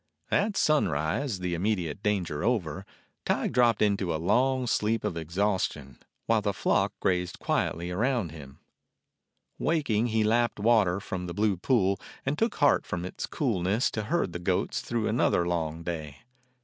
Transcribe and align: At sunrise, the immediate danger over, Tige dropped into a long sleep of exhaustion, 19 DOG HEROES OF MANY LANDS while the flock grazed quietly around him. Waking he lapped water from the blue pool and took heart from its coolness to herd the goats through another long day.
At 0.31 0.57
sunrise, 0.57 1.41
the 1.41 1.53
immediate 1.53 2.01
danger 2.01 2.43
over, 2.43 2.87
Tige 3.23 3.51
dropped 3.51 3.83
into 3.83 4.11
a 4.11 4.17
long 4.17 4.65
sleep 4.65 5.03
of 5.03 5.15
exhaustion, 5.15 5.85
19 5.87 5.89
DOG 5.91 5.99
HEROES 5.99 6.07
OF 6.07 6.09
MANY 6.09 6.17
LANDS 6.17 6.23
while 6.25 6.41
the 6.41 6.59
flock 6.89 6.93
grazed 6.99 7.37
quietly 7.39 7.91
around 7.91 8.31
him. 8.31 8.59
Waking 9.59 10.07
he 10.07 10.23
lapped 10.23 10.59
water 10.59 10.99
from 10.99 11.27
the 11.27 11.35
blue 11.35 11.55
pool 11.55 11.99
and 12.25 12.35
took 12.35 12.55
heart 12.55 12.87
from 12.87 13.05
its 13.05 13.27
coolness 13.27 13.91
to 13.91 14.05
herd 14.05 14.33
the 14.33 14.39
goats 14.39 14.81
through 14.81 15.07
another 15.07 15.47
long 15.47 15.83
day. 15.83 16.17